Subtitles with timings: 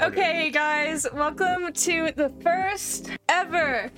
[0.00, 3.90] Okay, guys, welcome to the first ever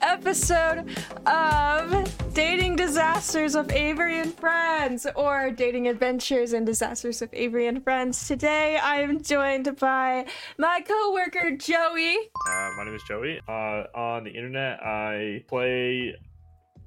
[0.00, 0.88] episode
[1.26, 7.82] of Dating Disasters of Avery and Friends, or Dating Adventures and Disasters of Avery and
[7.82, 8.28] Friends.
[8.28, 10.26] Today, I am joined by
[10.58, 12.16] my coworker Joey.
[12.48, 13.40] Uh, my name is Joey.
[13.48, 16.14] Uh, on the internet, I play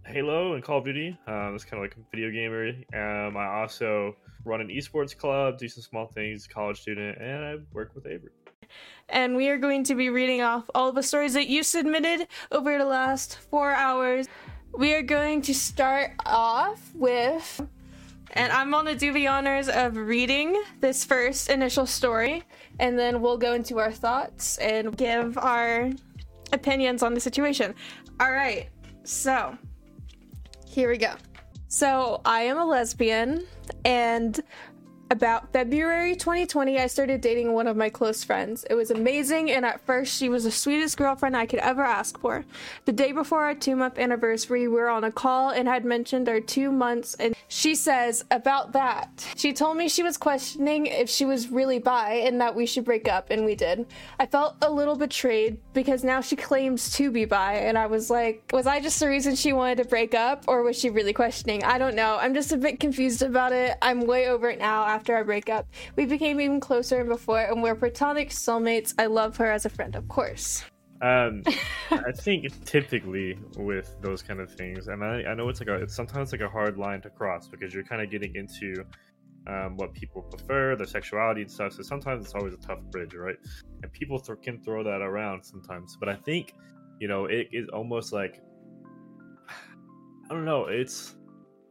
[0.06, 1.18] Halo and Call of Duty.
[1.28, 2.70] Um, it's kind of like a video gamer.
[2.94, 4.16] Um, I also
[4.46, 8.32] run an esports club, do some small things, college student, and I work with Avery.
[9.10, 12.78] And we are going to be reading off all the stories that you submitted over
[12.78, 14.28] the last four hours.
[14.74, 17.62] We are going to start off with,
[18.32, 22.44] and I'm going to do the honors of reading this first initial story,
[22.80, 25.90] and then we'll go into our thoughts and give our
[26.54, 27.76] opinions on the situation.
[28.22, 28.70] All right,
[29.04, 29.58] so
[30.66, 31.16] here we go.
[31.68, 33.46] So, I am a lesbian,
[33.84, 34.40] and
[35.12, 38.64] about February 2020, I started dating one of my close friends.
[38.70, 42.18] It was amazing, and at first, she was the sweetest girlfriend I could ever ask
[42.18, 42.46] for.
[42.86, 46.30] The day before our two month anniversary, we were on a call and had mentioned
[46.30, 49.28] our two months, and she says about that.
[49.36, 52.86] She told me she was questioning if she was really bi and that we should
[52.86, 53.88] break up, and we did.
[54.18, 58.10] I felt a little betrayed because now she claims to be bi, and I was
[58.10, 61.12] like, was I just the reason she wanted to break up, or was she really
[61.12, 61.66] questioning?
[61.66, 62.18] I don't know.
[62.18, 63.78] I'm just a bit confused about it.
[63.82, 65.66] I'm way over it now after our breakup.
[65.96, 68.94] We became even closer than before, and we're platonic soulmates.
[69.00, 70.64] I love her as a friend, of course.
[71.02, 71.42] Um,
[71.90, 75.76] I think typically with those kind of things, and I, I know it's like a,
[75.78, 78.86] it's sometimes like a hard line to cross because you're kind of getting into
[79.48, 81.74] um, what people prefer, their sexuality and stuff.
[81.74, 83.38] So sometimes it's always a tough bridge, right?
[83.82, 85.98] And people th- can throw that around sometimes.
[86.00, 86.54] But I think,
[87.00, 88.40] you know, it is almost like
[89.50, 90.66] I don't know.
[90.66, 91.16] It's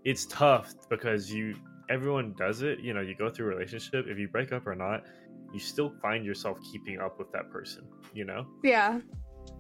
[0.05, 1.55] it's tough because you
[1.91, 2.81] everyone does it.
[2.81, 4.07] You know, you go through a relationship.
[4.09, 5.05] If you break up or not,
[5.53, 7.83] you still find yourself keeping up with that person.
[8.15, 8.47] You know.
[8.63, 9.01] Yeah.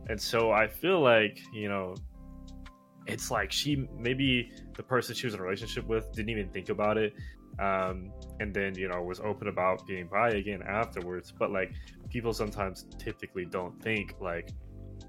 [0.09, 1.95] And so I feel like you know,
[3.07, 6.69] it's like she maybe the person she was in a relationship with didn't even think
[6.69, 7.13] about it.
[7.59, 11.75] Um, and then you know was open about being bi again afterwards but like
[12.09, 14.49] people sometimes typically don't think like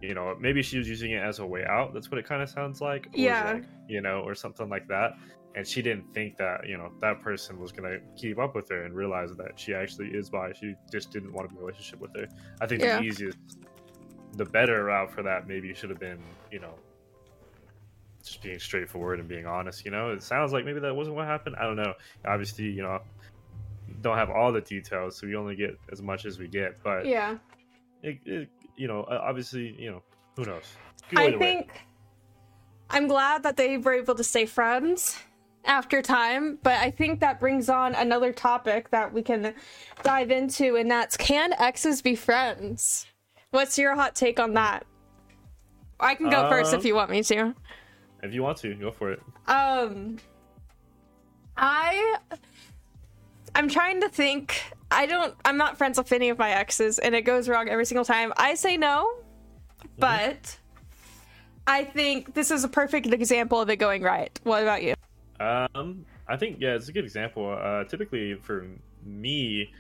[0.02, 2.42] you know maybe she was using it as a way out that's what it kind
[2.42, 3.54] of sounds like Yeah.
[3.54, 5.14] like, you know or something like that
[5.56, 8.84] and she didn't think that you know that person was gonna keep up with her
[8.84, 10.54] and realize that she actually is bi.
[10.54, 12.28] She just didn't want to be in a relationship with her.
[12.62, 13.00] I think Yeah.
[13.00, 13.38] the easiest
[14.38, 16.74] the better route for that maybe should have been you know
[18.24, 20.12] just being straightforward and being honest you know?
[20.12, 21.56] It sounds like maybe that wasn't what happened.
[21.58, 21.94] I don't know.
[22.26, 23.00] Obviously you know
[24.02, 27.06] don't have all the details so we only get as much as we get but
[27.06, 27.38] Yeah.
[28.04, 30.02] it, it, you know obviously you know
[30.38, 30.64] who knows?
[31.14, 31.38] I way.
[31.38, 31.82] think
[32.90, 35.18] I'm glad that they were able to stay friends
[35.66, 39.54] after time, but I think that brings on another topic that we can
[40.04, 43.06] dive into, and that's can exes be friends?
[43.52, 44.86] What's your hot take on that?
[46.00, 47.54] I can go first if Um, you want me to.
[48.24, 50.18] if you want to go for it Um,
[51.58, 52.18] I,
[53.56, 54.64] I'm trying to think.
[54.90, 55.36] I don't.
[55.46, 58.34] I'm not friends with any of my exes, and it goes wrong every single time.
[58.38, 59.10] I say no,
[60.00, 60.58] but
[61.68, 64.38] I think this is a perfect example of it going right.
[64.44, 64.96] What about you?
[65.42, 67.58] Um, I think yeah, it's a good example.
[67.60, 68.68] Uh, typically for
[69.04, 69.72] me,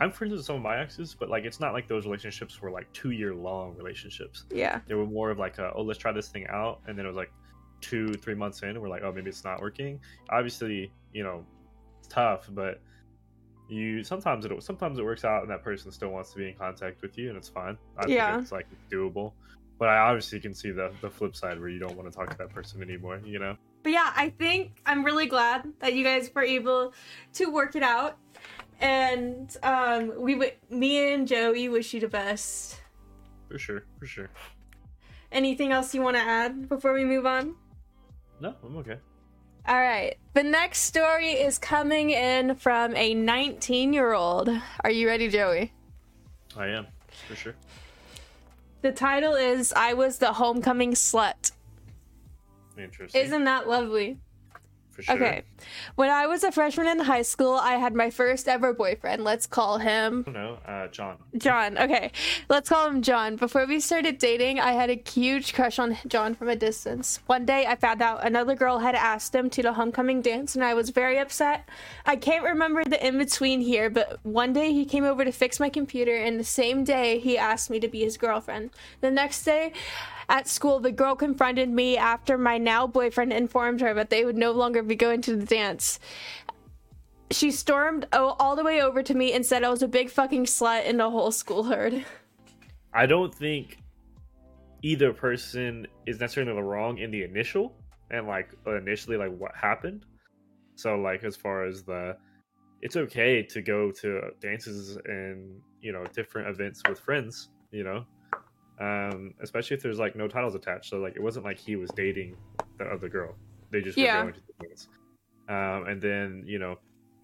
[0.00, 2.70] I'm friends with some of my exes, but like it's not like those relationships were
[2.70, 4.44] like two year long relationships.
[4.50, 4.80] Yeah.
[4.86, 7.08] They were more of like, a, oh, let's try this thing out, and then it
[7.08, 7.32] was like
[7.80, 10.00] two, three months in, we're like, oh, maybe it's not working.
[10.30, 11.44] Obviously, you know,
[11.98, 12.80] it's tough, but
[13.68, 16.54] you sometimes it sometimes it works out, and that person still wants to be in
[16.54, 17.76] contact with you, and it's fine.
[17.98, 18.32] I Yeah.
[18.32, 19.32] think it's like doable.
[19.78, 22.30] But I obviously can see the the flip side where you don't want to talk
[22.30, 23.20] to that person anymore.
[23.24, 23.56] You know.
[23.82, 26.92] But yeah, I think I'm really glad that you guys were able
[27.34, 28.18] to work it out.
[28.80, 32.80] And um, we would, me and Joey wish you the best.
[33.48, 34.30] For sure, for sure.
[35.32, 37.54] Anything else you want to add before we move on?
[38.40, 38.96] No, I'm okay.
[39.68, 40.16] All right.
[40.32, 44.50] The next story is coming in from a 19 year old.
[44.82, 45.72] Are you ready, Joey?
[46.56, 46.86] I am
[47.28, 47.54] for sure.
[48.82, 51.52] The title is I Was the Homecoming Slut.
[52.80, 53.20] Interesting.
[53.20, 54.18] Isn't that lovely?
[55.00, 55.26] for sure.
[55.26, 55.42] Okay.
[55.94, 59.24] When I was a freshman in high school, I had my first ever boyfriend.
[59.24, 61.16] Let's call him No, uh, John.
[61.36, 61.78] John.
[61.78, 62.12] Okay,
[62.48, 63.36] let's call him John.
[63.36, 67.20] Before we started dating, I had a huge crush on John from a distance.
[67.26, 70.64] One day, I found out another girl had asked him to the homecoming dance, and
[70.64, 71.68] I was very upset.
[72.06, 75.60] I can't remember the in between here, but one day he came over to fix
[75.60, 78.70] my computer, and the same day, he asked me to be his girlfriend.
[79.00, 79.72] The next day,
[80.30, 84.38] at school, the girl confronted me after my now boyfriend informed her that they would
[84.38, 85.98] no longer be going to the dance.
[87.30, 90.46] she stormed all the way over to me and said I was a big fucking
[90.46, 92.04] slut and the whole school heard.
[92.92, 93.78] I don't think
[94.82, 97.76] either person is necessarily wrong in the initial
[98.10, 100.06] and like initially like what happened.
[100.74, 102.16] So like as far as the
[102.82, 108.04] it's okay to go to dances and you know different events with friends, you know.
[108.80, 110.88] Um, especially if there's like no titles attached.
[110.88, 112.36] So like it wasn't like he was dating
[112.78, 113.34] the other girl.
[113.70, 114.22] They just were Yeah.
[114.22, 114.88] going to the dance.
[115.48, 116.78] Um, and then you know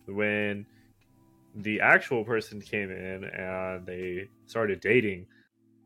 [0.06, 0.66] when
[1.54, 5.26] the actual person came in and they started dating,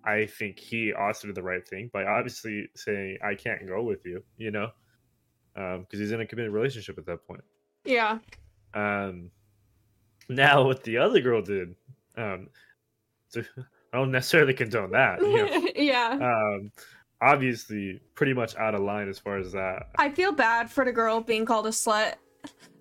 [0.04, 4.04] I think he also did the right thing by obviously saying, "I can't go with
[4.04, 4.70] you," you know,
[5.54, 7.44] because he's in a committed relationship at that point.
[7.84, 8.18] Yeah.
[8.74, 9.30] Um,
[10.28, 11.76] now what the other girl did,
[12.16, 12.48] um,
[13.28, 13.42] so
[13.92, 15.20] I don't necessarily condone that.
[15.20, 15.68] You know?
[15.76, 16.18] yeah.
[16.20, 16.70] um,
[17.20, 19.88] obviously, pretty much out of line as far as that.
[19.98, 22.14] I feel bad for the girl being called a slut.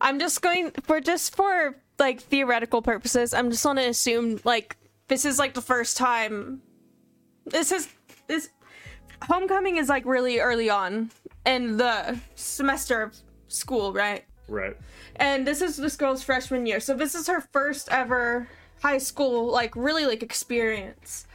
[0.01, 3.33] I'm just going for just for like theoretical purposes.
[3.33, 4.77] I'm just gonna assume like
[5.07, 6.61] this is like the first time.
[7.45, 7.89] This is
[8.27, 8.49] this
[9.23, 11.11] homecoming is like really early on
[11.45, 13.17] in the semester of
[13.47, 14.23] school, right?
[14.47, 14.77] Right.
[15.17, 18.47] And this is this girl's freshman year, so this is her first ever
[18.81, 21.25] high school like really like experience.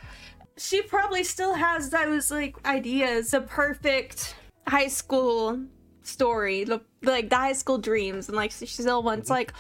[0.57, 4.37] She probably still has those like ideas, the perfect
[4.67, 5.61] high school
[6.03, 9.35] story, the like the high school dreams, and like she still wants mhm.
[9.35, 9.53] like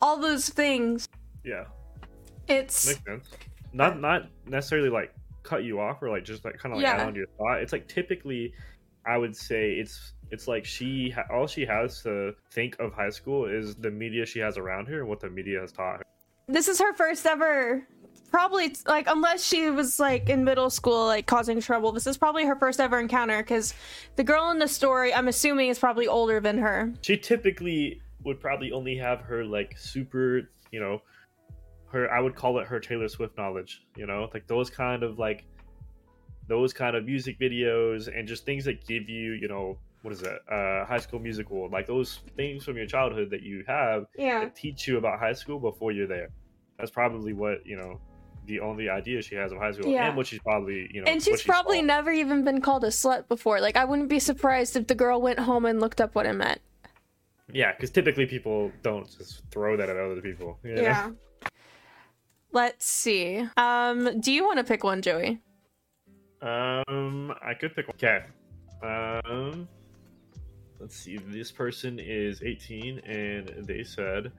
[0.00, 1.08] all those things.
[1.44, 1.64] Yeah.
[2.46, 3.30] It's Makes sense.
[3.72, 6.94] Not not necessarily like cut you off or like just like kind of like Yeah.
[6.94, 7.60] add on to your thought.
[7.60, 8.54] It's like typically,
[9.06, 13.10] I would say it's it's like she ha- all she has to think of high
[13.10, 16.04] school is the media she has around her and what the media has taught her.
[16.48, 17.86] This is her first ever
[18.30, 22.44] probably like unless she was like in middle school like causing trouble this is probably
[22.44, 23.72] her first ever encounter because
[24.16, 28.40] the girl in the story i'm assuming is probably older than her She typically would
[28.40, 31.02] probably only have her like super, you know,
[31.90, 33.82] her I would call it her Taylor Swift knowledge.
[33.96, 35.44] You know, like those kind of like
[36.46, 40.20] those kind of music videos and just things that give you, you know, what is
[40.20, 40.38] that?
[40.50, 44.54] Uh, high School Musical, like those things from your childhood that you have yeah that
[44.56, 46.28] teach you about high school before you're there.
[46.78, 48.00] That's probably what you know.
[48.46, 50.08] The only idea she has of high school, Yeah.
[50.08, 51.84] and what she's probably you know, and what she's probably saw.
[51.84, 55.20] never even been called a slut before like i wouldn't be surprised if the girl
[55.20, 56.62] went home and looked up what it meant
[57.52, 60.58] yeah, because typically people don't just throw that at other people.
[60.64, 61.14] you know?
[62.52, 65.40] let's see um do you want to pick one joey
[66.40, 67.96] Um, I could pick one.
[67.96, 68.24] Okay.
[68.82, 69.68] Um,
[70.78, 71.16] let's see.
[71.16, 74.32] This person is 18, and they said,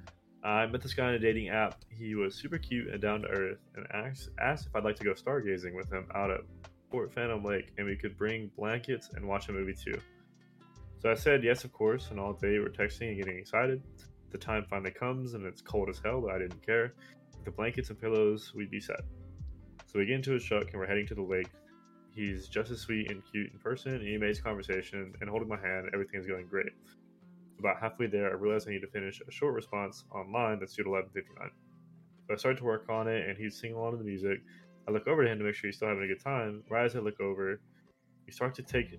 [0.44, 1.84] "I met this guy on a dating app.
[1.90, 5.04] He was super cute and down to earth, and asked asked if I'd like to
[5.04, 6.42] go stargazing with him out at
[6.90, 10.00] Fort Phantom Lake, and we could bring blankets and watch a movie too."
[11.00, 13.82] So I said yes, of course, and all day we're texting and getting excited.
[14.32, 16.94] The time finally comes, and it's cold as hell, but I didn't care.
[17.34, 19.02] With the blankets and pillows, we'd be set.
[19.86, 21.48] So we get into his truck and we're heading to the lake.
[22.14, 25.60] He's just as sweet and cute in person, and he makes conversation and holding my
[25.60, 26.72] hand, everything's going great.
[27.60, 30.84] About halfway there, I realized I need to finish a short response online that's due
[30.84, 31.52] at 11:59.
[32.28, 34.42] So I start to work on it, and he's singing along to the music.
[34.88, 36.64] I look over to him to make sure he's still having a good time.
[36.70, 37.60] Right as I look over,
[38.26, 38.98] we start to take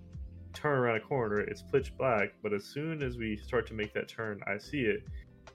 [0.53, 1.39] turn around a corner.
[1.39, 4.81] It's pitch black, but as soon as we start to make that turn, I see
[4.81, 5.03] it.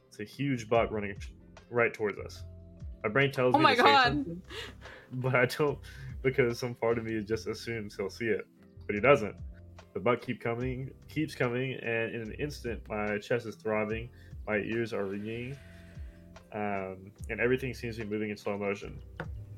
[0.08, 1.16] It's a huge buck running
[1.70, 2.44] right towards us.
[3.02, 4.42] My brain tells Oh me my to say something,
[5.12, 5.78] but I don't
[6.26, 8.44] because some part of me just assumes he'll see it,
[8.84, 9.36] but he doesn't.
[9.94, 14.10] The buck keep coming, keeps coming, and in an instant, my chest is throbbing,
[14.44, 15.56] my ears are ringing,
[16.52, 18.98] um, and everything seems to be moving in slow motion.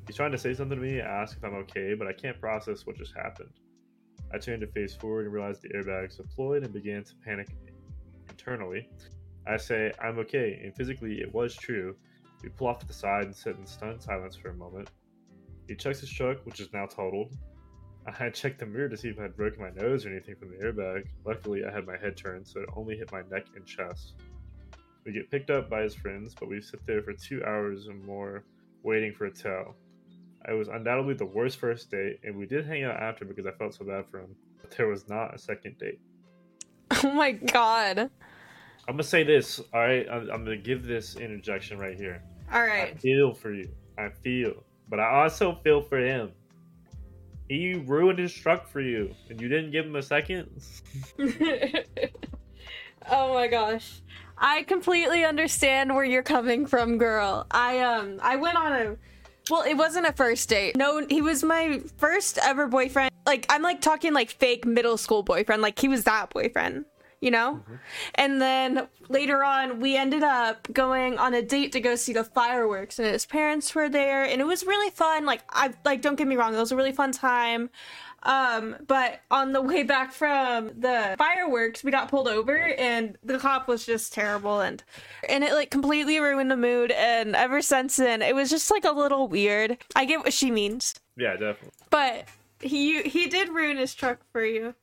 [0.06, 2.86] He's trying to say something to me, ask if I'm okay, but I can't process
[2.86, 3.52] what just happened.
[4.34, 7.48] I turned to face forward and realized the airbags deployed and began to panic
[8.28, 8.90] internally.
[9.46, 11.96] I say, I'm okay, and physically it was true.
[12.42, 14.90] We pull off to the side and sit in stunned silence for a moment.
[15.68, 17.36] He checks his truck, which is now totaled.
[18.06, 20.50] I checked the mirror to see if I had broken my nose or anything from
[20.50, 21.04] the airbag.
[21.24, 24.14] Luckily, I had my head turned, so it only hit my neck and chest.
[25.04, 28.04] We get picked up by his friends, but we sit there for two hours and
[28.04, 28.44] more
[28.82, 29.74] waiting for a tow.
[30.48, 33.52] It was undoubtedly the worst first date, and we did hang out after because I
[33.52, 34.34] felt so bad for him.
[34.60, 36.00] But there was not a second date.
[37.04, 38.10] oh my god
[38.88, 40.06] I'm gonna say this, all right?
[40.10, 42.22] I'm, I'm gonna give this interjection right here.
[42.50, 42.94] All right.
[42.94, 43.68] I feel for you.
[43.98, 46.32] I feel, but I also feel for him.
[47.48, 50.50] He ruined his truck for you, and you didn't give him a second.
[53.10, 54.02] oh my gosh.
[54.36, 57.46] I completely understand where you're coming from, girl.
[57.50, 58.96] I um I went on a
[59.50, 60.76] well, it wasn't a first date.
[60.76, 63.10] No, he was my first ever boyfriend.
[63.26, 65.62] Like I'm like talking like fake middle school boyfriend.
[65.62, 66.84] Like he was that boyfriend.
[67.20, 67.62] You know?
[68.14, 72.24] And then later on, we ended up going on a date to go see the
[72.24, 75.24] fireworks, and his parents were there, and it was really fun.
[75.26, 77.70] Like, I like, don't get me wrong, it was a really fun time.
[78.24, 83.38] Um, but on the way back from the fireworks, we got pulled over, and the
[83.38, 84.82] cop was just terrible, and
[85.28, 86.90] and it like completely ruined the mood.
[86.90, 89.78] And ever since then, it was just like a little weird.
[89.94, 91.70] I get what she means, Yeah, definitely.
[91.90, 92.24] but
[92.60, 94.74] he he did ruin his truck for you.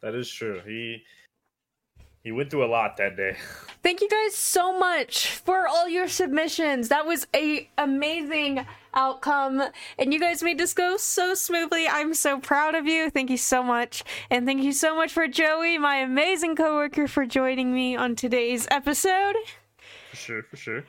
[0.00, 0.60] That is true.
[0.64, 1.02] He
[2.22, 3.36] he went through a lot that day.
[3.82, 6.88] Thank you guys so much for all your submissions.
[6.88, 9.62] That was a amazing outcome
[9.98, 11.88] and you guys made this go so smoothly.
[11.88, 13.08] I'm so proud of you.
[13.08, 14.04] Thank you so much.
[14.28, 18.68] And thank you so much for Joey, my amazing coworker for joining me on today's
[18.70, 19.36] episode.
[20.10, 20.84] For sure, for sure.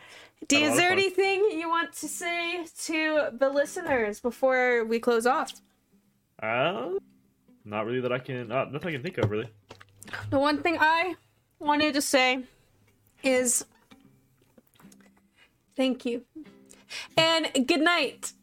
[0.47, 5.25] Do, a is there anything you want to say to the listeners before we close
[5.25, 5.53] off?
[6.41, 6.89] Uh,
[7.63, 8.51] not really that I can.
[8.51, 9.47] Uh, nothing I can think of really.
[10.29, 11.15] The one thing I
[11.60, 12.43] wanted to say
[13.24, 13.65] is
[15.75, 16.24] thank you
[17.17, 18.34] and good night.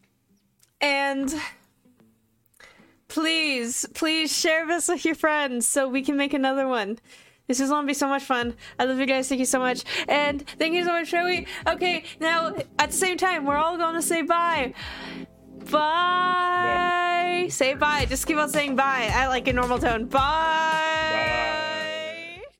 [0.81, 1.35] And
[3.09, 6.99] please, please share this with your friends so we can make another one.
[7.49, 8.55] This is gonna be so much fun.
[8.79, 9.29] I love you guys.
[9.29, 9.83] Thank you so much.
[10.07, 11.47] And thank you so much, Joey.
[11.67, 14.75] Okay, now at the same time, we're all gonna say bye.
[15.71, 17.47] Bye.
[17.51, 18.05] Say bye.
[18.07, 20.05] Just keep on saying bye at like a normal tone.
[20.07, 21.48] Bye.